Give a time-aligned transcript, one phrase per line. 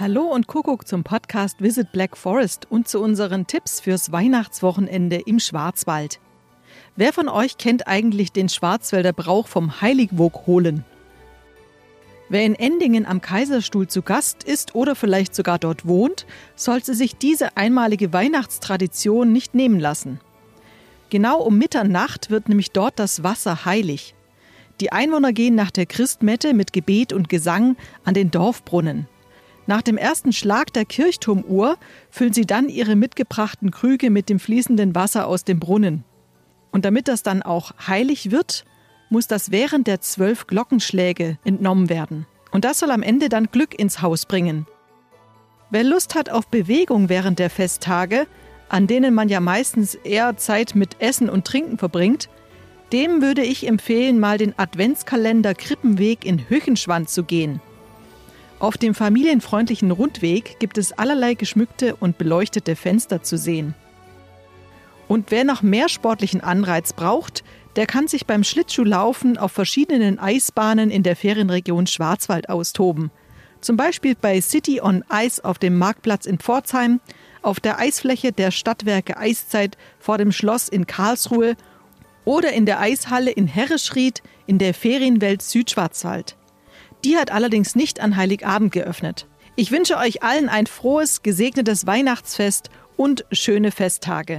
[0.00, 5.38] Hallo und Kuckuck zum Podcast Visit Black Forest und zu unseren Tipps fürs Weihnachtswochenende im
[5.38, 6.20] Schwarzwald.
[6.96, 10.86] Wer von euch kennt eigentlich den Schwarzwälder Brauch vom Heiligwog holen?
[12.30, 16.24] Wer in Endingen am Kaiserstuhl zu Gast ist oder vielleicht sogar dort wohnt,
[16.56, 20.18] sollte sich diese einmalige Weihnachtstradition nicht nehmen lassen.
[21.10, 24.14] Genau um Mitternacht wird nämlich dort das Wasser heilig.
[24.80, 29.06] Die Einwohner gehen nach der Christmette mit Gebet und Gesang an den Dorfbrunnen.
[29.70, 31.76] Nach dem ersten Schlag der Kirchturmuhr
[32.10, 36.02] füllen sie dann ihre mitgebrachten Krüge mit dem fließenden Wasser aus dem Brunnen.
[36.72, 38.64] Und damit das dann auch heilig wird,
[39.10, 42.26] muss das während der zwölf Glockenschläge entnommen werden.
[42.50, 44.66] Und das soll am Ende dann Glück ins Haus bringen.
[45.70, 48.26] Wer Lust hat auf Bewegung während der Festtage,
[48.68, 52.28] an denen man ja meistens eher Zeit mit Essen und Trinken verbringt,
[52.92, 57.60] dem würde ich empfehlen, mal den Adventskalender Krippenweg in Höchenschwand zu gehen.
[58.60, 63.74] Auf dem familienfreundlichen Rundweg gibt es allerlei geschmückte und beleuchtete Fenster zu sehen.
[65.08, 67.42] Und wer noch mehr sportlichen Anreiz braucht,
[67.76, 73.10] der kann sich beim Schlittschuhlaufen auf verschiedenen Eisbahnen in der Ferienregion Schwarzwald austoben.
[73.62, 77.00] Zum Beispiel bei City on Ice auf dem Marktplatz in Pforzheim,
[77.40, 81.56] auf der Eisfläche der Stadtwerke Eiszeit vor dem Schloss in Karlsruhe
[82.26, 86.36] oder in der Eishalle in Herreschried in der Ferienwelt Südschwarzwald.
[87.04, 89.26] Die hat allerdings nicht an Heiligabend geöffnet.
[89.56, 94.38] Ich wünsche euch allen ein frohes, gesegnetes Weihnachtsfest und schöne Festtage.